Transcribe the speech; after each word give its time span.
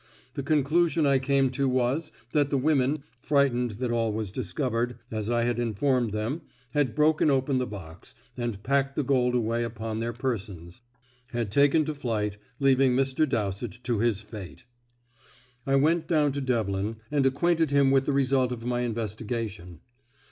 The 0.33 0.41
conclusion 0.41 1.05
I 1.05 1.19
came 1.19 1.51
to 1.51 1.69
was, 1.69 2.11
that 2.31 2.49
the 2.49 2.57
women, 2.57 3.03
frightened 3.19 3.73
that 3.77 3.91
all 3.91 4.11
was 4.11 4.31
discovered, 4.31 4.97
as 5.11 5.29
I 5.29 5.43
had 5.43 5.59
informed 5.59 6.09
them, 6.09 6.41
had 6.71 6.95
broken 6.95 7.29
open 7.29 7.59
the 7.59 7.67
box, 7.67 8.15
and, 8.35 8.63
packing 8.63 8.93
the 8.95 9.03
gold 9.03 9.35
away 9.35 9.63
upon 9.63 9.99
their 9.99 10.11
persons, 10.11 10.81
had 11.27 11.51
taken 11.51 11.85
to 11.85 11.93
flight, 11.93 12.39
leaving 12.59 12.95
Mr. 12.95 13.29
Dowsett 13.29 13.83
to 13.83 13.99
his 13.99 14.21
fate. 14.21 14.65
I 15.67 15.75
went 15.75 16.07
down 16.07 16.31
to 16.31 16.41
Devlin, 16.41 16.95
and 17.11 17.23
acquainted 17.27 17.69
him 17.69 17.91
with 17.91 18.07
the 18.07 18.11
result 18.11 18.51
of 18.51 18.65
my 18.65 18.79
investigation. 18.81 19.81